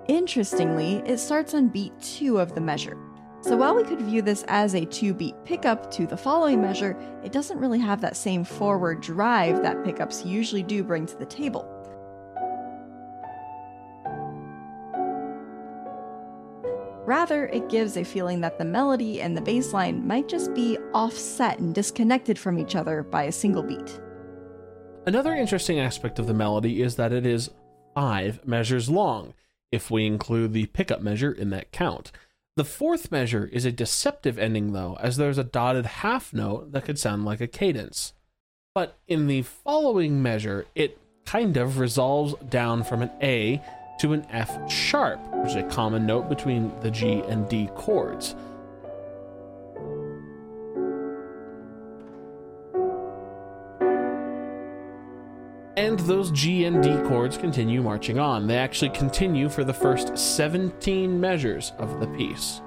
Interestingly, 0.07 0.97
it 0.97 1.17
starts 1.17 1.55
on 1.55 1.69
beat 1.69 1.99
2 1.99 2.39
of 2.39 2.53
the 2.53 2.61
measure. 2.61 2.95
So 3.41 3.57
while 3.57 3.75
we 3.75 3.83
could 3.83 4.01
view 4.01 4.21
this 4.21 4.45
as 4.47 4.75
a 4.75 4.85
2 4.85 5.15
beat 5.15 5.35
pickup 5.45 5.89
to 5.91 6.05
the 6.05 6.15
following 6.15 6.61
measure, 6.61 6.95
it 7.23 7.31
doesn't 7.31 7.57
really 7.57 7.79
have 7.79 7.99
that 8.01 8.15
same 8.15 8.43
forward 8.43 9.01
drive 9.01 9.63
that 9.63 9.83
pickups 9.83 10.23
usually 10.23 10.61
do 10.61 10.83
bring 10.83 11.07
to 11.07 11.17
the 11.17 11.25
table. 11.25 11.67
Rather, 17.03 17.47
it 17.47 17.67
gives 17.67 17.97
a 17.97 18.03
feeling 18.03 18.41
that 18.41 18.59
the 18.59 18.63
melody 18.63 19.21
and 19.21 19.35
the 19.35 19.41
bass 19.41 19.73
line 19.73 20.05
might 20.05 20.29
just 20.29 20.53
be 20.53 20.77
offset 20.93 21.57
and 21.57 21.73
disconnected 21.73 22.37
from 22.37 22.59
each 22.59 22.75
other 22.75 23.01
by 23.01 23.23
a 23.23 23.31
single 23.31 23.63
beat. 23.63 23.99
Another 25.07 25.33
interesting 25.33 25.79
aspect 25.79 26.19
of 26.19 26.27
the 26.27 26.33
melody 26.33 26.81
is 26.83 26.95
that 26.97 27.11
it 27.11 27.25
is 27.25 27.49
five 27.95 28.45
measures 28.47 28.87
long, 28.87 29.33
if 29.71 29.89
we 29.89 30.05
include 30.05 30.53
the 30.53 30.67
pickup 30.67 31.01
measure 31.01 31.31
in 31.31 31.49
that 31.49 31.71
count. 31.71 32.11
The 32.57 32.65
fourth 32.65 33.11
measure 33.11 33.49
is 33.51 33.63
a 33.63 33.71
deceptive 33.71 34.37
ending, 34.37 34.73
though, 34.73 34.97
as 34.99 35.15
there's 35.15 35.37
a 35.37 35.43
dotted 35.43 35.85
half 35.85 36.33
note 36.33 36.73
that 36.73 36.83
could 36.83 36.99
sound 36.99 37.23
like 37.23 37.39
a 37.39 37.47
cadence. 37.47 38.13
But 38.75 38.97
in 39.07 39.27
the 39.27 39.43
following 39.43 40.21
measure, 40.21 40.65
it 40.75 40.97
kind 41.25 41.55
of 41.55 41.79
resolves 41.79 42.35
down 42.49 42.83
from 42.83 43.03
an 43.03 43.11
A 43.21 43.61
to 43.99 44.11
an 44.11 44.25
F 44.29 44.69
sharp, 44.69 45.19
which 45.35 45.51
is 45.51 45.55
a 45.55 45.63
common 45.63 46.05
note 46.05 46.27
between 46.27 46.77
the 46.81 46.91
G 46.91 47.21
and 47.27 47.47
D 47.47 47.69
chords. 47.75 48.35
And 55.77 55.99
those 55.99 56.31
G 56.31 56.65
and 56.65 56.83
D 56.83 56.89
chords 57.07 57.37
continue 57.37 57.81
marching 57.81 58.19
on. 58.19 58.45
They 58.45 58.57
actually 58.57 58.89
continue 58.89 59.47
for 59.47 59.63
the 59.63 59.73
first 59.73 60.17
17 60.17 61.19
measures 61.19 61.71
of 61.77 61.99
the 61.99 62.07
piece. 62.07 62.61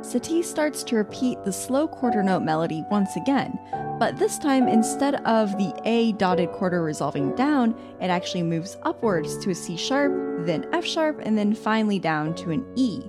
Satie 0.00 0.42
starts 0.42 0.82
to 0.84 0.96
repeat 0.96 1.44
the 1.44 1.52
slow 1.52 1.86
quarter 1.86 2.22
note 2.22 2.42
melody 2.42 2.84
once 2.90 3.14
again, 3.16 3.58
but 4.00 4.18
this 4.18 4.38
time 4.38 4.66
instead 4.66 5.16
of 5.26 5.56
the 5.58 5.72
A 5.84 6.12
dotted 6.12 6.50
quarter 6.52 6.82
resolving 6.82 7.34
down, 7.36 7.78
it 8.00 8.08
actually 8.08 8.42
moves 8.42 8.76
upwards 8.82 9.36
to 9.44 9.50
a 9.50 9.54
C 9.54 9.76
sharp, 9.76 10.46
then 10.46 10.66
F 10.72 10.86
sharp, 10.86 11.20
and 11.22 11.36
then 11.36 11.54
finally 11.54 11.98
down 11.98 12.34
to 12.36 12.50
an 12.50 12.66
E. 12.76 13.02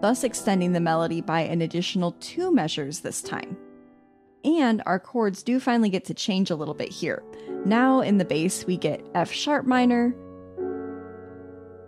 Thus 0.00 0.24
extending 0.24 0.72
the 0.72 0.80
melody 0.80 1.20
by 1.20 1.40
an 1.42 1.62
additional 1.62 2.12
two 2.20 2.52
measures 2.52 3.00
this 3.00 3.22
time. 3.22 3.56
And 4.44 4.82
our 4.86 4.98
chords 4.98 5.42
do 5.42 5.60
finally 5.60 5.88
get 5.88 6.04
to 6.06 6.14
change 6.14 6.50
a 6.50 6.56
little 6.56 6.74
bit 6.74 6.90
here. 6.90 7.22
Now 7.64 8.00
in 8.00 8.18
the 8.18 8.24
bass, 8.24 8.64
we 8.66 8.76
get 8.76 9.04
F 9.14 9.32
sharp 9.32 9.66
minor, 9.66 10.14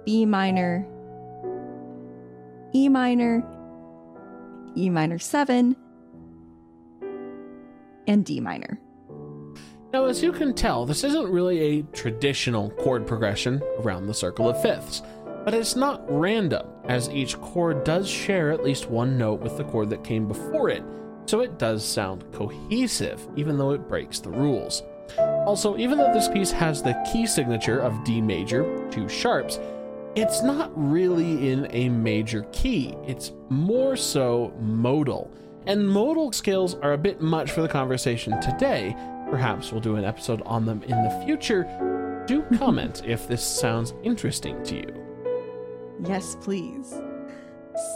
B 0.04 0.26
minor, 0.26 0.87
E 2.75 2.88
minor, 2.88 3.45
E 4.76 4.90
minor 4.90 5.19
7, 5.19 5.76
and 8.07 8.25
D 8.25 8.40
minor. 8.40 8.80
Now, 9.92 10.04
as 10.04 10.23
you 10.23 10.30
can 10.30 10.54
tell, 10.54 10.87
this 10.87 11.02
isn't 11.02 11.33
really 11.33 11.59
a 11.59 11.83
traditional 11.92 12.71
chord 12.71 13.07
progression 13.09 13.61
around 13.80 14.07
the 14.07 14.14
circle 14.14 14.49
of 14.49 14.62
fifths, 14.62 15.02
but 15.45 15.52
it's 15.52 15.75
not 15.75 16.04
random, 16.09 16.64
as 16.85 17.11
each 17.11 17.40
chord 17.40 17.83
does 17.83 18.09
share 18.09 18.52
at 18.52 18.62
least 18.62 18.88
one 18.88 19.19
note 19.19 19.40
with 19.40 19.57
the 19.57 19.64
chord 19.64 19.90
that 19.90 20.04
came 20.04 20.28
before 20.28 20.69
it, 20.71 20.85
so 21.30 21.42
it 21.42 21.60
does 21.60 21.84
sound 21.84 22.25
cohesive, 22.32 23.25
even 23.37 23.56
though 23.56 23.70
it 23.70 23.88
breaks 23.88 24.18
the 24.18 24.28
rules. 24.28 24.82
Also, 25.46 25.78
even 25.78 25.96
though 25.96 26.12
this 26.12 26.26
piece 26.26 26.50
has 26.50 26.82
the 26.82 27.00
key 27.12 27.25
signature 27.25 27.78
of 27.78 28.02
D 28.02 28.20
major, 28.20 28.90
two 28.90 29.08
sharps, 29.08 29.60
it's 30.16 30.42
not 30.42 30.72
really 30.75 31.50
in 31.50 31.68
a 31.70 31.88
major 31.88 32.42
key. 32.50 32.96
It's 33.06 33.30
more 33.49 33.94
so 33.94 34.52
modal. 34.60 35.30
And 35.66 35.88
modal 35.88 36.32
scales 36.32 36.75
are 36.82 36.94
a 36.94 36.99
bit 36.99 37.20
much 37.20 37.52
for 37.52 37.62
the 37.62 37.68
conversation 37.68 38.40
today. 38.40 38.96
Perhaps 39.30 39.70
we'll 39.70 39.80
do 39.80 39.94
an 39.94 40.04
episode 40.04 40.42
on 40.46 40.64
them 40.64 40.82
in 40.82 41.00
the 41.04 41.22
future. 41.25 42.25
Do 42.26 42.42
comment 42.58 43.02
if 43.06 43.28
this 43.28 43.44
sounds 43.44 43.94
interesting 44.02 44.60
to 44.64 44.75
you. 44.75 45.06
Yes, 46.04 46.37
please. 46.40 46.92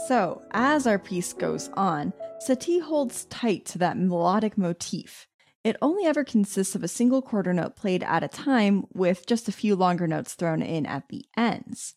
So, 0.07 0.41
as 0.51 0.87
our 0.87 0.97
piece 0.97 1.33
goes 1.33 1.69
on, 1.73 2.13
Satie 2.45 2.81
holds 2.81 3.25
tight 3.25 3.65
to 3.65 3.79
that 3.79 3.97
melodic 3.97 4.55
motif. 4.55 5.27
It 5.63 5.77
only 5.81 6.05
ever 6.05 6.23
consists 6.23 6.75
of 6.75 6.83
a 6.83 6.87
single 6.87 7.23
quarter 7.23 7.53
note 7.53 7.75
played 7.75 8.03
at 8.03 8.23
a 8.23 8.27
time, 8.27 8.85
with 8.93 9.25
just 9.25 9.47
a 9.47 9.51
few 9.51 9.75
longer 9.75 10.05
notes 10.05 10.35
thrown 10.35 10.61
in 10.61 10.85
at 10.85 11.09
the 11.09 11.25
ends. 11.35 11.95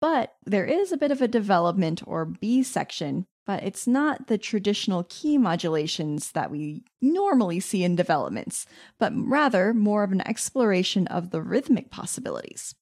But 0.00 0.34
there 0.44 0.66
is 0.66 0.90
a 0.90 0.96
bit 0.96 1.12
of 1.12 1.22
a 1.22 1.28
development 1.28 2.02
or 2.06 2.24
B 2.24 2.64
section, 2.64 3.26
but 3.46 3.62
it's 3.62 3.86
not 3.86 4.26
the 4.26 4.36
traditional 4.36 5.04
key 5.04 5.38
modulations 5.38 6.32
that 6.32 6.50
we 6.50 6.82
normally 7.00 7.60
see 7.60 7.84
in 7.84 7.94
developments, 7.94 8.66
but 8.98 9.12
rather 9.14 9.72
more 9.72 10.02
of 10.02 10.10
an 10.10 10.26
exploration 10.26 11.06
of 11.06 11.30
the 11.30 11.40
rhythmic 11.40 11.90
possibilities. 11.90 12.74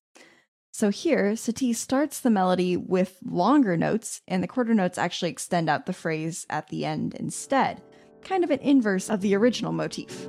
So 0.75 0.89
here, 0.89 1.33
Satie 1.33 1.77
starts 1.77 2.19
the 2.21 2.31
melody 2.31 2.79
with 2.79 3.19
longer 3.23 3.77
notes, 3.77 4.23
and 4.27 4.43
the 4.43 4.49
quarter 4.49 4.73
notes 4.73 4.97
actually 4.97 5.31
extend 5.31 5.69
out 5.69 5.85
the 5.85 5.93
phrase 5.93 6.47
at 6.49 6.69
the 6.69 6.87
end 6.87 7.15
instead, 7.15 7.83
kind 8.23 8.43
of 8.43 8.51
an 8.51 8.61
inverse 8.61 9.11
of 9.11 9.21
the 9.21 9.37
original 9.37 9.73
motif. 9.73 10.29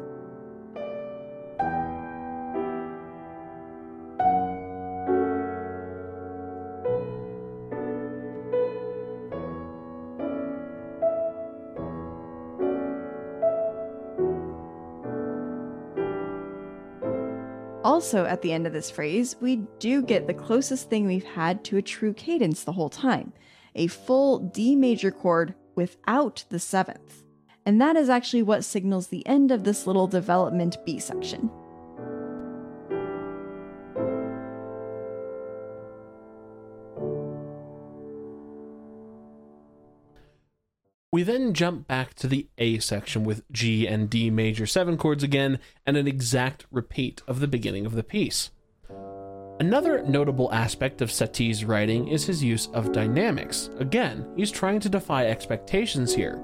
Also, 18.04 18.26
at 18.26 18.42
the 18.42 18.52
end 18.52 18.68
of 18.68 18.74
this 18.74 18.92
phrase, 18.92 19.38
we 19.40 19.56
do 19.80 20.02
get 20.02 20.28
the 20.28 20.34
closest 20.34 20.90
thing 20.90 21.06
we've 21.06 21.24
had 21.24 21.64
to 21.64 21.78
a 21.78 21.82
true 21.82 22.12
cadence 22.14 22.66
the 22.66 22.74
whole 22.74 22.90
time 22.90 23.32
a 23.76 23.88
full 23.88 24.40
D 24.40 24.76
major 24.76 25.10
chord 25.10 25.56
without 25.76 26.44
the 26.50 26.60
seventh. 26.60 27.24
And 27.66 27.80
that 27.80 27.96
is 27.96 28.10
actually 28.10 28.44
what 28.44 28.66
signals 28.66 29.08
the 29.08 29.26
end 29.26 29.52
of 29.52 29.64
this 29.64 29.88
little 29.88 30.08
development 30.08 30.76
B 30.86 31.00
section. 31.00 31.50
We 41.14 41.22
then 41.22 41.54
jump 41.54 41.88
back 41.88 42.16
to 42.16 42.28
the 42.28 42.48
A 42.58 42.80
section 42.80 43.24
with 43.24 43.44
G 43.52 43.86
and 43.86 44.10
D 44.10 44.32
major 44.32 44.66
7 44.66 44.98
chords 44.98 45.22
again, 45.22 45.60
and 45.86 45.96
an 45.96 46.08
exact 46.08 46.66
repeat 46.72 47.22
of 47.28 47.40
the 47.40 47.48
beginning 47.48 47.86
of 47.86 47.94
the 47.94 48.02
piece. 48.02 48.50
Another 49.60 50.02
notable 50.02 50.52
aspect 50.52 51.04
of 51.04 51.12
Satie's 51.12 51.64
writing 51.66 52.08
is 52.08 52.26
his 52.26 52.44
use 52.44 52.68
of 52.74 52.92
dynamics. 52.92 53.70
Again, 53.78 54.28
he's 54.36 54.50
trying 54.50 54.80
to 54.80 54.90
defy 54.90 55.28
expectations 55.28 56.16
here. 56.16 56.44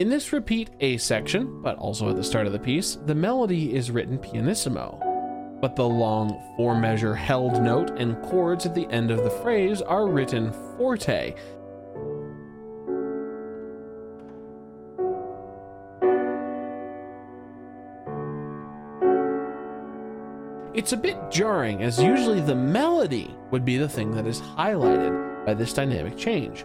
In 0.00 0.08
this 0.08 0.32
repeat 0.32 0.70
A 0.80 0.96
section, 0.96 1.62
but 1.62 1.78
also 1.78 2.10
at 2.10 2.16
the 2.16 2.24
start 2.24 2.48
of 2.48 2.52
the 2.52 2.58
piece, 2.58 2.96
the 3.06 3.14
melody 3.14 3.76
is 3.76 3.92
written 3.92 4.18
pianissimo. 4.18 4.98
But 5.60 5.76
the 5.76 5.86
long 5.86 6.42
four 6.56 6.74
measure 6.74 7.14
held 7.14 7.62
note 7.62 7.90
and 7.90 8.20
chords 8.22 8.66
at 8.66 8.74
the 8.74 8.88
end 8.88 9.12
of 9.12 9.22
the 9.22 9.30
phrase 9.30 9.80
are 9.82 10.08
written 10.08 10.52
forte, 10.76 11.36
it's 20.74 20.92
a 20.92 20.96
bit 20.96 21.16
jarring, 21.30 21.82
as 21.82 22.00
usually 22.00 22.40
the 22.40 22.54
melody 22.54 23.34
would 23.50 23.64
be 23.64 23.76
the 23.76 23.88
thing 23.88 24.12
that 24.12 24.26
is 24.26 24.40
highlighted 24.40 25.44
by 25.44 25.54
this 25.54 25.72
dynamic 25.72 26.16
change. 26.16 26.64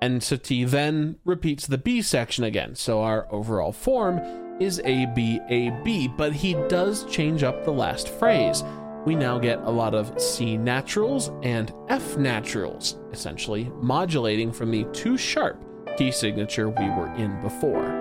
And 0.00 0.20
Satie 0.20 0.68
then 0.68 1.18
repeats 1.24 1.66
the 1.66 1.78
B 1.78 2.02
section 2.02 2.44
again, 2.44 2.74
so 2.74 3.02
our 3.02 3.26
overall 3.32 3.72
form 3.72 4.20
is 4.60 4.80
A 4.84 5.06
B 5.06 5.40
A 5.48 5.70
B, 5.84 6.08
but 6.08 6.32
he 6.32 6.54
does 6.68 7.04
change 7.04 7.42
up 7.42 7.64
the 7.64 7.72
last 7.72 8.08
phrase. 8.08 8.62
We 9.04 9.14
now 9.14 9.38
get 9.38 9.58
a 9.60 9.70
lot 9.70 9.94
of 9.94 10.20
C 10.20 10.56
naturals 10.56 11.30
and 11.42 11.72
F 11.88 12.16
naturals, 12.16 12.96
essentially 13.12 13.70
modulating 13.80 14.52
from 14.52 14.70
the 14.70 14.84
two 14.92 15.16
sharp 15.16 15.64
key 15.96 16.12
signature 16.12 16.68
we 16.68 16.88
were 16.90 17.12
in 17.16 17.40
before. 17.42 17.97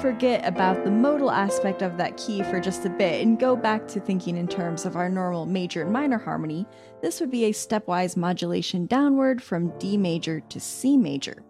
Forget 0.00 0.46
about 0.46 0.84
the 0.84 0.90
modal 0.90 1.30
aspect 1.30 1.82
of 1.82 1.96
that 1.96 2.16
key 2.16 2.42
for 2.42 2.60
just 2.60 2.84
a 2.84 2.90
bit 2.90 3.22
and 3.22 3.38
go 3.38 3.56
back 3.56 3.88
to 3.88 4.00
thinking 4.00 4.36
in 4.36 4.46
terms 4.46 4.84
of 4.84 4.96
our 4.96 5.08
normal 5.08 5.46
major 5.46 5.82
and 5.82 5.92
minor 5.92 6.18
harmony, 6.18 6.66
this 7.02 7.20
would 7.20 7.30
be 7.30 7.44
a 7.44 7.52
stepwise 7.52 8.16
modulation 8.16 8.86
downward 8.86 9.42
from 9.42 9.76
D 9.78 9.96
major 9.96 10.40
to 10.40 10.60
C 10.60 10.96
major. 10.96 11.42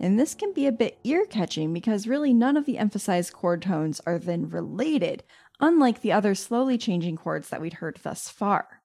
And 0.00 0.18
this 0.18 0.34
can 0.34 0.52
be 0.52 0.66
a 0.66 0.72
bit 0.72 0.98
ear 1.04 1.24
catching 1.24 1.72
because 1.72 2.06
really 2.06 2.34
none 2.34 2.56
of 2.56 2.66
the 2.66 2.78
emphasized 2.78 3.32
chord 3.32 3.62
tones 3.62 4.00
are 4.06 4.18
then 4.18 4.48
related, 4.48 5.22
unlike 5.60 6.00
the 6.00 6.12
other 6.12 6.34
slowly 6.34 6.76
changing 6.76 7.16
chords 7.16 7.48
that 7.50 7.60
we'd 7.60 7.74
heard 7.74 7.98
thus 8.02 8.28
far. 8.28 8.82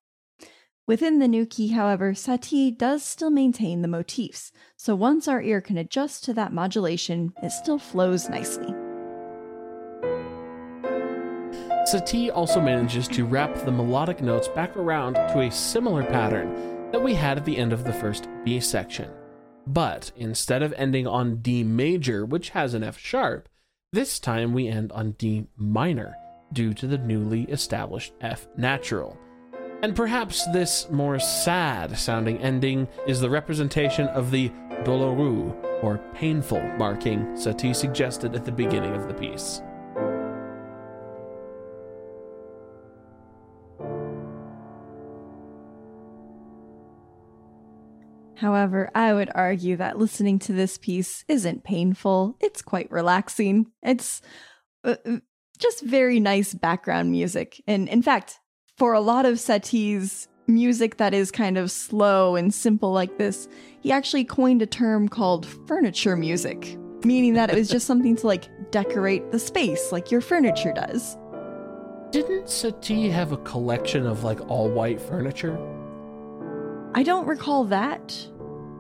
Within 0.88 1.20
the 1.20 1.28
new 1.28 1.46
key, 1.46 1.70
however, 1.70 2.14
Satie 2.14 2.76
does 2.76 3.04
still 3.04 3.30
maintain 3.30 3.82
the 3.82 3.88
motifs, 3.88 4.52
so 4.78 4.96
once 4.96 5.28
our 5.28 5.42
ear 5.42 5.62
can 5.62 5.78
adjust 5.78 6.24
to 6.24 6.34
that 6.34 6.54
modulation, 6.54 7.34
it 7.44 7.52
still 7.52 7.78
flows 7.78 8.30
nicely. 8.30 8.74
Satie 11.90 12.32
also 12.32 12.62
manages 12.62 13.08
to 13.08 13.26
wrap 13.26 13.52
the 13.66 13.72
melodic 13.72 14.22
notes 14.22 14.48
back 14.48 14.78
around 14.78 15.16
to 15.16 15.40
a 15.40 15.50
similar 15.50 16.04
pattern 16.04 16.92
that 16.92 17.02
we 17.02 17.16
had 17.16 17.38
at 17.38 17.46
the 17.46 17.58
end 17.58 17.74
of 17.74 17.84
the 17.84 17.94
first 17.94 18.30
B 18.46 18.60
section. 18.60 19.10
But 19.66 20.12
instead 20.16 20.62
of 20.62 20.72
ending 20.74 21.08
on 21.08 21.38
D 21.38 21.64
major, 21.64 22.28
which 22.28 22.52
has 22.52 22.76
an 22.76 22.84
F 22.84 23.00
sharp, 23.00 23.50
this 23.92 24.20
time 24.20 24.54
we 24.54 24.68
end 24.68 24.92
on 24.92 25.14
D 25.14 25.48
minor 25.58 26.16
due 26.54 26.76
to 26.76 26.86
the 26.86 27.00
newly 27.00 27.46
established 27.46 28.14
F 28.22 28.48
natural. 28.56 29.18
And 29.82 29.96
perhaps 29.96 30.46
this 30.54 30.92
more 30.92 31.18
sad 31.18 31.98
sounding 31.98 32.38
ending 32.38 32.88
is 33.08 33.20
the 33.20 33.32
representation 33.32 34.08
of 34.10 34.30
the 34.30 34.52
douloureux, 34.84 35.56
or 35.82 35.98
painful 36.14 36.62
marking 36.78 37.26
Satie 37.30 37.76
suggested 37.76 38.36
at 38.36 38.46
the 38.46 38.52
beginning 38.52 38.94
of 38.94 39.08
the 39.08 39.14
piece. 39.16 39.64
However, 48.40 48.90
I 48.96 49.14
would 49.14 49.30
argue 49.36 49.76
that 49.76 49.98
listening 49.98 50.40
to 50.40 50.54
this 50.54 50.78
piece 50.78 51.26
isn't 51.28 51.66
painful. 51.66 52.38
It's 52.40 52.62
quite 52.62 52.90
relaxing. 52.90 53.68
It's 53.84 54.22
uh, 54.86 54.96
uh 55.06 55.18
just 55.58 55.84
very 55.84 56.22
nice 56.22 56.54
background 56.54 57.12
music. 57.12 57.62
And 57.68 57.90
in 57.90 58.02
fact, 58.02 58.40
for 58.78 58.94
a 58.94 59.02
lot 59.02 59.26
of 59.26 59.40
Satie's 59.40 60.30
music 60.48 60.96
that 60.98 61.14
is 61.14 61.32
kind 61.32 61.58
of 61.58 61.70
slow 61.70 62.38
and 62.38 62.54
simple 62.54 62.94
like 62.94 63.18
this, 63.18 63.50
he 63.82 63.92
actually 63.92 64.24
coined 64.24 64.62
a 64.62 64.66
term 64.66 65.10
called 65.10 65.46
furniture 65.68 66.16
music, 66.16 66.78
meaning 67.04 67.34
that 67.34 67.50
it 67.50 67.58
was 67.58 67.68
just 67.68 67.86
something 67.92 68.16
to 68.16 68.26
like 68.28 68.48
decorate 68.72 69.32
the 69.32 69.40
space 69.40 69.92
like 69.92 70.12
your 70.12 70.22
furniture 70.22 70.72
does. 70.72 71.18
Didn't 72.12 72.46
Satie 72.46 73.12
have 73.12 73.34
a 73.34 73.38
collection 73.38 74.08
of 74.08 74.24
like 74.24 74.40
all 74.50 74.70
white 74.70 75.02
furniture? 75.02 75.58
I 76.94 77.04
don't 77.04 77.28
recall 77.28 77.64
that. 77.66 78.18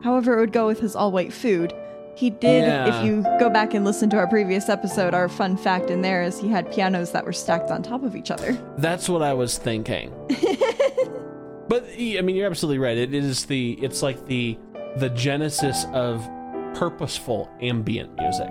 However, 0.04 0.38
it 0.38 0.39
would 0.41 0.54
go 0.54 0.67
with 0.67 0.80
his 0.80 0.95
all 0.95 1.12
white 1.12 1.34
food. 1.34 1.74
He 2.15 2.30
did, 2.30 2.63
Yeah. 2.65 3.00
if 3.00 3.06
you 3.06 3.22
go 3.39 3.50
back 3.50 3.74
and 3.74 3.86
listen 3.86 4.10
to 4.12 4.17
our 4.17 4.28
previous 4.28 4.67
episode, 4.67 5.13
our 5.13 5.30
fun 5.30 5.56
fact 5.56 5.89
in 5.89 6.02
there 6.02 6.22
is 6.22 6.39
he 6.39 6.50
had 6.50 6.69
pianos 6.72 7.12
that 7.13 7.24
were 7.26 7.32
stacked 7.34 7.72
on 7.72 7.82
top 7.82 8.04
of 8.04 8.15
each 8.15 8.30
other. 8.32 8.58
That's 8.78 9.08
what 9.08 9.22
I 9.22 9.34
was 9.34 9.58
thinking. 9.58 10.12
but 11.67 11.86
I 11.98 12.22
mean, 12.22 12.36
you're 12.36 12.48
absolutely 12.48 12.80
right. 12.80 12.98
It 12.98 13.13
is 13.13 13.45
the 13.45 13.74
it's 13.82 14.02
like 14.02 14.26
the 14.26 14.58
the 14.98 15.10
genesis 15.10 15.86
of 15.93 16.28
purposeful 16.74 17.50
ambient 17.62 18.15
music. 18.17 18.50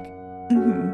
hmm 0.50 0.92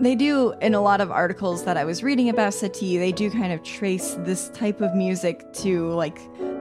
They 0.00 0.14
do, 0.14 0.54
in 0.62 0.74
a 0.74 0.80
lot 0.80 1.00
of 1.02 1.10
articles 1.10 1.64
that 1.64 1.76
I 1.76 1.84
was 1.84 2.02
reading 2.02 2.28
about 2.30 2.52
Satie, 2.52 2.98
they 2.98 3.12
do 3.12 3.30
kind 3.30 3.52
of 3.52 3.62
trace 3.62 4.14
this 4.20 4.48
type 4.50 4.80
of 4.80 4.94
music 4.94 5.52
to 5.54 5.90
like 5.90 6.18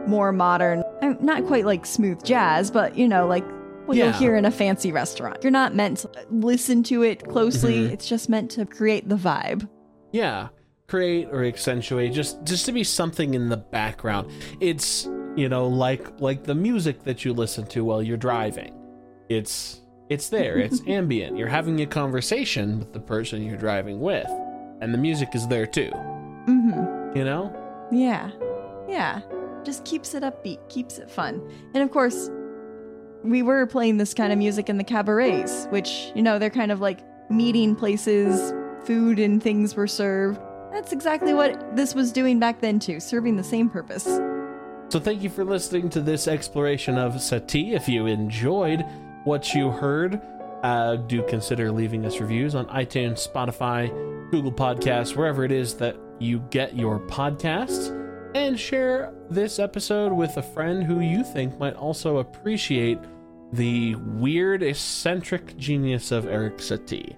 more 0.07 0.31
modern, 0.33 0.83
not 1.21 1.45
quite 1.45 1.65
like 1.65 1.85
smooth 1.85 2.23
jazz, 2.23 2.71
but 2.71 2.97
you 2.97 3.07
know, 3.07 3.27
like 3.27 3.45
what 3.85 3.97
Yeah. 3.97 4.05
you'll 4.05 4.13
hear 4.13 4.35
in 4.35 4.45
a 4.45 4.51
fancy 4.51 4.91
restaurant. 4.91 5.37
You're 5.43 5.51
not 5.51 5.73
meant 5.75 5.99
to 5.99 6.09
listen 6.29 6.83
to 6.83 7.03
it 7.03 7.27
closely, 7.27 7.87
Mhm. 7.87 7.91
it's 7.91 8.07
just 8.07 8.29
meant 8.29 8.51
to 8.51 8.65
create 8.65 9.09
the 9.09 9.15
vibe. 9.15 9.67
Yeah, 10.11 10.49
create 10.87 11.27
or 11.31 11.43
accentuate 11.43 12.13
just 12.13 12.43
just 12.43 12.65
to 12.65 12.71
be 12.71 12.83
something 12.83 13.33
in 13.33 13.49
the 13.49 13.57
background. 13.57 14.29
It's 14.59 15.07
you 15.35 15.47
know 15.49 15.67
like 15.67 16.19
like 16.19 16.43
the 16.43 16.55
music 16.55 17.03
that 17.03 17.23
you 17.25 17.33
listen 17.33 17.65
to 17.67 17.83
while 17.85 18.01
you're 18.03 18.17
driving. 18.17 18.73
It's 19.29 19.81
it's 20.09 20.29
there. 20.29 20.57
It's 20.57 20.81
ambient. 20.87 21.37
You're 21.37 21.47
having 21.47 21.81
a 21.81 21.85
conversation 21.85 22.79
with 22.79 22.93
the 22.93 22.99
person 22.99 23.43
you're 23.43 23.57
driving 23.57 23.99
with, 24.01 24.27
and 24.81 24.91
the 24.93 24.97
music 24.97 25.29
is 25.35 25.47
there 25.47 25.67
too. 25.67 25.91
hmm 26.45 26.71
You 27.15 27.23
know. 27.25 27.53
Yeah. 27.91 28.29
Yeah. 28.87 29.21
Just 29.63 29.85
keeps 29.85 30.13
it 30.13 30.23
upbeat, 30.23 30.57
keeps 30.69 30.97
it 30.97 31.09
fun. 31.09 31.41
And 31.73 31.83
of 31.83 31.91
course, 31.91 32.29
we 33.23 33.41
were 33.41 33.65
playing 33.65 33.97
this 33.97 34.13
kind 34.13 34.31
of 34.31 34.37
music 34.37 34.69
in 34.69 34.77
the 34.77 34.83
cabarets, 34.83 35.67
which, 35.69 36.11
you 36.15 36.21
know, 36.21 36.39
they're 36.39 36.49
kind 36.49 36.71
of 36.71 36.79
like 36.79 36.99
meeting 37.29 37.75
places, 37.75 38.53
food 38.85 39.19
and 39.19 39.43
things 39.43 39.75
were 39.75 39.87
served. 39.87 40.39
That's 40.71 40.93
exactly 40.93 41.33
what 41.33 41.75
this 41.75 41.93
was 41.93 42.11
doing 42.11 42.39
back 42.39 42.61
then, 42.61 42.79
too, 42.79 42.99
serving 42.99 43.35
the 43.35 43.43
same 43.43 43.69
purpose. 43.69 44.05
So 44.89 44.99
thank 44.99 45.21
you 45.21 45.29
for 45.29 45.43
listening 45.43 45.89
to 45.91 46.01
this 46.01 46.27
exploration 46.27 46.97
of 46.97 47.13
Satie. 47.15 47.73
If 47.73 47.87
you 47.89 48.05
enjoyed 48.07 48.85
what 49.23 49.53
you 49.53 49.69
heard, 49.69 50.21
uh, 50.63 50.95
do 50.95 51.23
consider 51.23 51.71
leaving 51.71 52.05
us 52.05 52.19
reviews 52.19 52.55
on 52.55 52.65
iTunes, 52.67 53.27
Spotify, 53.27 53.89
Google 54.31 54.51
Podcasts, 54.51 55.15
wherever 55.15 55.43
it 55.43 55.51
is 55.51 55.75
that 55.75 55.97
you 56.19 56.39
get 56.49 56.75
your 56.75 56.99
podcasts, 56.99 57.95
and 58.35 58.59
share 58.59 59.13
this 59.29 59.59
episode 59.59 60.11
with 60.13 60.37
a 60.37 60.43
friend 60.43 60.83
who 60.83 60.99
you 60.99 61.23
think 61.23 61.57
might 61.59 61.75
also 61.75 62.17
appreciate 62.17 62.99
the 63.53 63.95
weird, 63.95 64.61
eccentric 64.63 65.57
genius 65.57 66.11
of 66.11 66.25
Erik 66.27 66.57
Satie. 66.57 67.15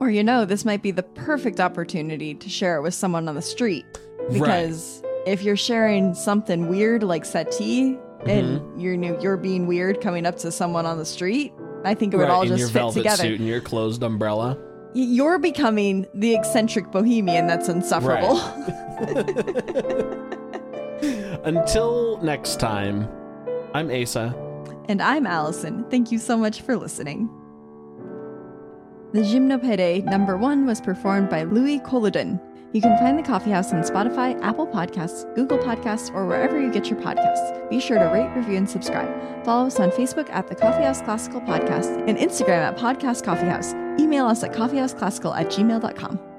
Or, 0.00 0.10
you 0.10 0.24
know, 0.24 0.44
this 0.44 0.64
might 0.64 0.82
be 0.82 0.90
the 0.90 1.02
perfect 1.02 1.60
opportunity 1.60 2.34
to 2.34 2.48
share 2.48 2.76
it 2.76 2.82
with 2.82 2.94
someone 2.94 3.28
on 3.28 3.34
the 3.34 3.42
street. 3.42 3.86
Because 4.32 5.02
if 5.26 5.42
you're 5.42 5.56
sharing 5.56 6.14
something 6.14 6.68
weird 6.68 7.02
like 7.02 7.24
Satie, 7.24 7.98
and 8.26 8.60
mm-hmm. 8.60 8.80
you're 8.80 8.96
new, 8.96 9.18
you're 9.20 9.36
being 9.36 9.66
weird 9.66 10.00
coming 10.00 10.26
up 10.26 10.36
to 10.38 10.52
someone 10.52 10.86
on 10.86 10.98
the 10.98 11.04
street, 11.04 11.52
I 11.84 11.94
think 11.94 12.14
it 12.14 12.16
would 12.16 12.24
right, 12.24 12.30
all 12.30 12.44
just 12.44 12.72
fit 12.72 12.92
together. 12.92 13.00
in 13.00 13.04
your 13.04 13.04
velvet 13.04 13.18
suit 13.18 13.40
and 13.40 13.48
your 13.48 13.60
closed 13.60 14.02
umbrella. 14.02 14.58
You're 14.94 15.38
becoming 15.38 16.06
the 16.14 16.34
eccentric 16.34 16.90
bohemian 16.90 17.46
that's 17.46 17.68
insufferable. 17.68 18.38
Until 21.44 22.18
next 22.22 22.60
time, 22.60 23.08
I'm 23.74 23.90
Asa. 23.90 24.34
and 24.88 25.00
I'm 25.00 25.26
Allison. 25.26 25.84
Thank 25.90 26.12
you 26.12 26.18
so 26.18 26.36
much 26.36 26.60
for 26.60 26.76
listening. 26.76 27.28
The 29.12 29.20
Gymnopédie 29.20 30.04
number 30.04 30.36
one 30.36 30.66
was 30.66 30.80
performed 30.80 31.28
by 31.30 31.44
Louis 31.44 31.80
Colodon. 31.80 32.40
You 32.72 32.80
can 32.80 32.96
find 32.98 33.18
the 33.18 33.22
Coffee 33.22 33.50
House 33.50 33.72
on 33.72 33.82
Spotify, 33.82 34.40
Apple 34.42 34.66
Podcasts, 34.66 35.32
Google 35.34 35.58
Podcasts, 35.58 36.14
or 36.14 36.26
wherever 36.26 36.58
you 36.58 36.72
get 36.72 36.88
your 36.88 36.98
podcasts. 37.00 37.68
Be 37.68 37.80
sure 37.80 37.98
to 37.98 38.06
rate, 38.06 38.34
review, 38.34 38.56
and 38.56 38.70
subscribe. 38.70 39.44
Follow 39.44 39.66
us 39.66 39.78
on 39.78 39.90
Facebook 39.90 40.30
at 40.30 40.48
the 40.48 40.54
Coffee 40.54 40.84
House 40.84 41.02
Classical 41.02 41.42
Podcast 41.42 42.08
and 42.08 42.16
Instagram 42.16 42.62
at 42.62 42.76
Podcast 42.78 43.24
Coffee 43.24 43.46
House. 43.46 43.74
Email 43.98 44.26
us 44.26 44.42
at 44.42 44.52
coffeehouseclassical 44.52 45.36
at 45.36 45.46
gmail.com. 45.46 46.31